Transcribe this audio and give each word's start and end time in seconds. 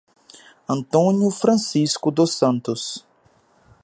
Antônio 0.67 1.29
Francisco 1.29 2.09
dos 2.09 2.33
Santos 2.35 3.05